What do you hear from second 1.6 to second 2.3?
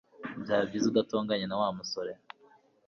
Wa musore